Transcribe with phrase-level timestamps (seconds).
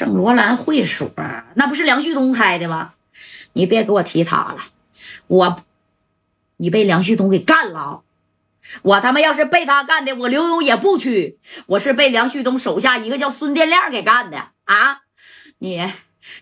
[0.00, 1.10] 圣罗兰会所
[1.56, 2.94] 那不是梁旭东开的吗？
[3.52, 4.56] 你别给我提他了，
[5.26, 5.62] 我
[6.56, 8.00] 你被梁旭东给干了。
[8.80, 11.38] 我他妈要是被他干的，我刘勇也不屈。
[11.66, 15.02] 我是被梁旭东手下一个叫孙殿亮给干的啊！
[15.58, 15.86] 你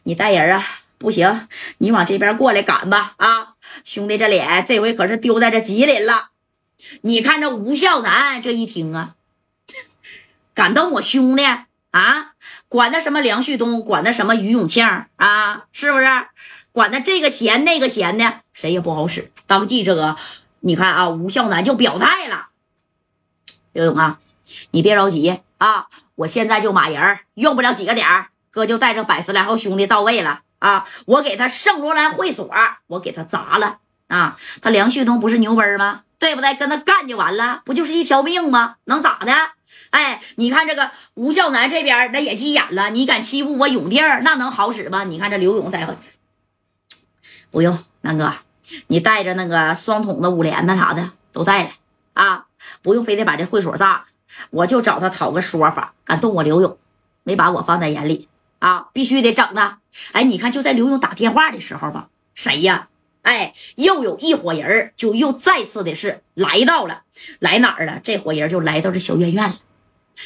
[0.05, 0.65] 你带人啊？
[0.97, 1.49] 不行，
[1.79, 3.15] 你往这边过来赶吧！
[3.17, 6.29] 啊，兄弟，这脸这回可是丢在这吉林了。
[7.01, 9.17] 你看这吴孝南这一听啊，
[10.55, 11.43] 敢动我兄弟
[11.91, 12.33] 啊？
[12.69, 15.65] 管他什么梁旭东，管他什么于永庆啊？
[15.73, 16.07] 是不是？
[16.73, 19.33] 管他这个钱那个钱的，谁也不好使。
[19.47, 20.17] 当即这个。
[20.61, 22.49] 你看啊，吴孝南就表态了，
[23.73, 24.19] 刘勇啊，
[24.73, 30.85] 你别着急啊，我现在就马人，用不了几个点，哥就带着百十来号兄弟到位了啊！
[31.07, 32.51] 我给他圣罗兰会所，
[32.89, 34.37] 我给他砸了啊！
[34.61, 36.03] 他梁旭东不是牛奔吗？
[36.19, 36.53] 对不对？
[36.55, 38.79] 跟他干就完了，不就是一条命吗？
[38.87, 39.33] 能咋的？
[39.91, 45.05] 哎，你看这个吴孝南这边那也急眼了，你敢欺负我永弟儿，那能好使吗？
[45.05, 45.97] 你看这刘勇在，
[47.51, 48.33] 不用，南哥。
[48.89, 51.73] 你带着那个双筒的五连子啥的都带来
[52.13, 52.45] 啊，
[52.83, 54.05] 不用非得把这会所炸，
[54.51, 55.95] 我就找他讨个说法。
[56.05, 56.77] 敢动我刘勇，
[57.23, 59.81] 没把我放在眼里啊，必须得整他。
[60.13, 62.89] 哎，你看就在刘勇打电话的时候吧，谁呀？
[63.29, 67.03] 哎，又有一伙人就又再次的是来到了，
[67.41, 68.01] 来哪儿了？
[68.03, 69.57] 这伙人就来到这小院院了。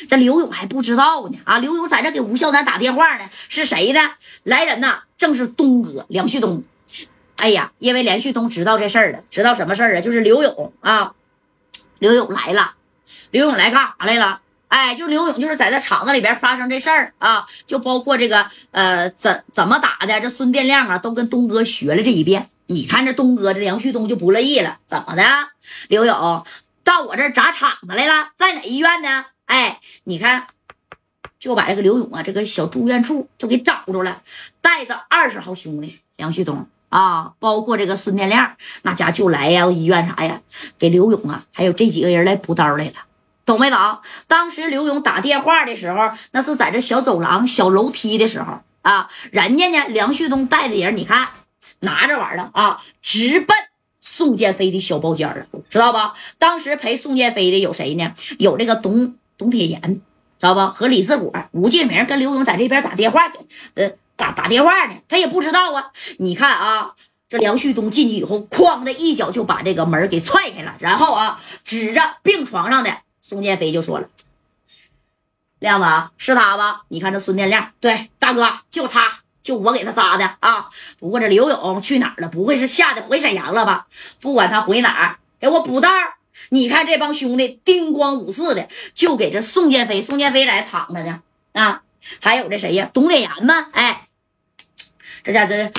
[0.08, 4.00] 这刘勇还不知道呢啊，刘勇在这给吴孝南打电话呢，是谁的
[4.44, 5.00] 来人呐？
[5.18, 6.62] 正是东哥梁旭东。
[7.38, 10.00] 哎呀，因为梁旭东知道这事儿了，知道什么事儿啊？
[10.00, 11.14] 就是刘勇啊，
[11.98, 12.74] 刘勇来了，
[13.32, 14.42] 刘勇来干啥来了？
[14.68, 22.48] 哎，就刘勇就是在这厂子里边发生这事儿啊，就包括这个呃怎怎么打的，这孙殿亮啊都跟东哥学了这一遍。
[22.72, 25.22] 你看这东哥这梁旭东就不乐意了，怎么的？
[25.88, 26.44] 刘勇
[26.82, 29.26] 到我这砸场子来了，在哪医院呢？
[29.46, 30.46] 哎，你看
[31.38, 34.22] 就把这个刘勇啊这个小住院处就给找着了，
[34.60, 36.66] 带着二十号兄弟梁旭东。
[36.88, 40.42] 啊，包括这个孙天亮，那家就来呀，医院啥呀，
[40.78, 42.92] 给刘勇啊，还有这几个人来补刀来了，
[43.46, 43.78] 懂没懂？
[44.26, 51.26] 当时刘勇打电话的时候，那是在这小走廊、小楼梯的时候啊，人家呢，梁旭东带的人，你看
[51.82, 53.56] 拿着玩意儿啊，直奔
[54.00, 55.98] 宋建飞的小包间了，知道不？
[56.38, 58.12] 当时陪宋建飞的有谁呢？
[58.38, 60.00] 有这个董董铁岩，知
[60.40, 60.60] 道不？
[60.72, 63.38] 和李自果、吴建明跟刘勇在这边打电话的，
[63.74, 63.92] 呃。
[64.14, 64.94] 打打电话呢？
[65.08, 65.90] 他也不知道啊！
[66.18, 66.94] 你看啊，
[67.28, 74.08] 这梁旭东进去以后，哐的一脚就把这个门给踹开了，然后啊，指着病床上的宋建飞就说了
[75.58, 76.82] ：“亮子，是他吧？
[76.88, 80.68] 你看这孙殿亮，对，大哥，就他，就我给他扎的啊！
[80.98, 82.28] 不过这刘勇去哪儿了？
[82.28, 83.86] 不会是吓得回沈阳了吧？
[84.20, 85.90] 不管他回哪儿，给我补刀！
[86.50, 91.22] 你看这帮兄弟叮咣五四的，就给这宋建飞，宋建飞在躺着呢
[91.52, 91.82] 啊！
[92.20, 92.90] 还有这谁呀？
[92.92, 93.68] 董典言吗？
[93.72, 94.08] 哎。”
[95.24, 95.70] 这家这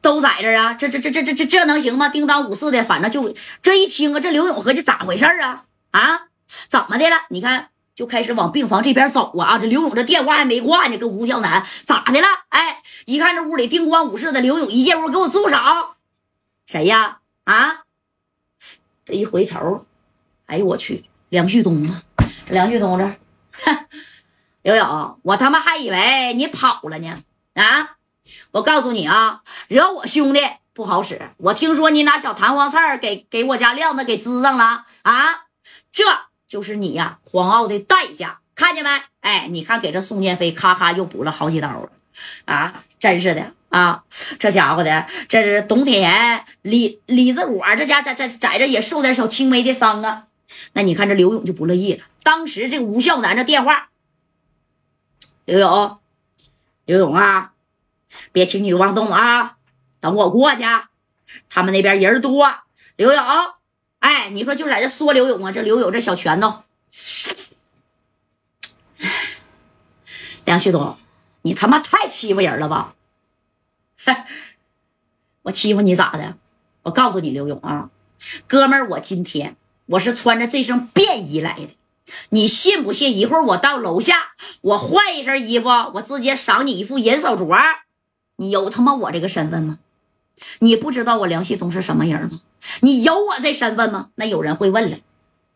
[0.00, 2.08] 都在这啊，这这这这这这这能行吗？
[2.08, 5.64] 叮当五四的，反正就这一听啊，这刘勇合计咋回事啊？
[5.90, 6.28] 啊，
[6.68, 7.16] 怎么的了？
[7.30, 9.50] 你看就开始往病房这边走啊！
[9.50, 12.26] 啊，这刘勇这电话还没挂呢，跟吴江南咋的了？
[12.48, 15.56] 哎，一看这屋里叮咣五四的，刘勇一进屋给我住手！
[16.66, 17.18] 谁呀？
[17.44, 17.84] 啊，
[19.04, 19.84] 这一回头，
[20.46, 22.02] 哎呦我去，梁旭东啊！
[22.46, 23.04] 这梁旭东这，
[23.64, 23.86] 哼，
[24.62, 27.22] 刘勇，我他妈还以为你跑了呢！
[27.54, 27.96] 啊！
[28.52, 30.40] 我告诉你啊，惹我兄弟
[30.72, 31.30] 不好使。
[31.36, 35.46] 我听说你拿小弹簧刺给给我家亮子给滋上了啊，
[35.92, 36.04] 这
[36.50, 38.90] 就是你呀黄傲的代价，看见没？
[39.20, 41.90] 哎，你看给这宋建飞咔咔又补了好几刀了
[42.44, 44.02] 啊，真是的啊，
[44.40, 50.24] 这家伙的这是董铁岩、李李自果这家在在在这也受点小轻微的伤啊。
[50.72, 53.90] 那你看这刘勇就不乐意了，当时这吴孝南这电话，
[55.44, 55.98] 刘勇，
[56.84, 57.52] 刘勇啊。
[58.32, 59.56] 别轻举妄动啊！
[60.00, 60.64] 等我过去，
[61.48, 62.52] 他们那边人多。
[62.96, 63.24] 刘勇，
[64.00, 66.62] 哎，你说就在这说刘勇啊，这刘勇这小拳头，
[70.44, 70.96] 梁旭东，
[71.42, 72.94] 你他妈太欺负人了吧？
[75.42, 76.36] 我欺负你咋的？
[76.82, 77.90] 我告诉你，刘勇啊，
[78.46, 79.56] 哥们儿，我今天
[79.86, 81.76] 我是穿着这身便衣来的，
[82.30, 83.16] 你信不信？
[83.16, 84.32] 一会儿我到楼下，
[84.62, 87.58] 我换一身衣服，我直接赏你一副银手镯。
[88.36, 89.78] 你有他妈我这个身份吗？
[90.60, 92.40] 你不知道我梁旭东是什么人吗？
[92.80, 94.10] 你有我这身份吗？
[94.16, 94.98] 那有人会问了，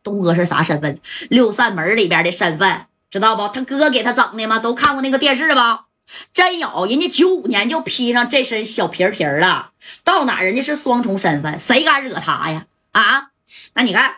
[0.02, 1.00] 东哥是啥身份？
[1.30, 3.48] 六扇门里边的身份，知道不？
[3.48, 4.58] 他哥给他整的吗？
[4.58, 5.86] 都看过那个电视吧？
[6.32, 9.72] 真有，人家九五年就披上这身小皮皮了，
[10.04, 12.66] 到哪人家是双重身份，谁敢惹他呀？
[12.92, 13.30] 啊？
[13.72, 14.16] 那你看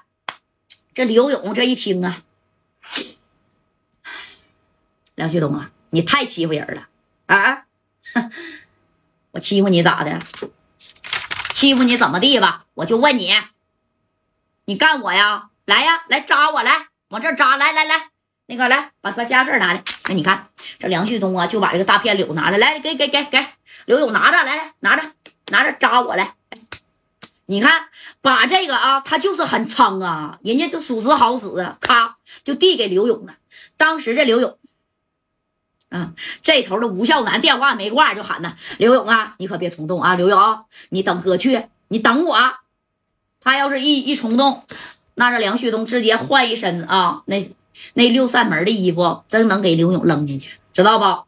[0.92, 2.22] 这刘勇这一听啊，
[5.14, 6.88] 梁旭东啊，你太欺负人了。
[7.26, 7.64] 啊？
[9.32, 10.20] 我欺负你咋的？
[11.56, 12.66] 欺负你怎么地吧？
[12.74, 13.32] 我就问你，
[14.66, 15.48] 你干我呀？
[15.64, 18.10] 来呀，来扎我来，往这扎来来来，
[18.44, 19.82] 那个来把把家事拿来。
[20.06, 23.42] 那你看这梁旭东啊，就把这个大片柳拿来，来给给给给
[23.86, 25.12] 刘勇拿着来来拿着
[25.46, 26.34] 拿着扎我来。
[27.46, 27.88] 你看
[28.20, 33.36] 把这个啊，他就是很撑啊，人家就属实好使啊，咔就递给刘勇了。
[33.78, 34.58] 当时这刘勇。
[35.90, 42.36] 嗯，这头的吴孝南电话没挂，就喊呢：“刘勇啊，你可别冲动啊，刘勇，你等哥去，你等我。
[43.40, 44.64] 他要是一一冲动，
[45.14, 47.38] 那这梁旭东直接换一身啊，那
[47.94, 51.24] 那六扇门的衣服，真能给刘勇扔进去，知道不？